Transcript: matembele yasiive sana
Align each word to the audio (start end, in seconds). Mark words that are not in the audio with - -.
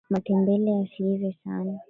matembele 0.11 0.71
yasiive 0.79 1.29
sana 1.43 1.79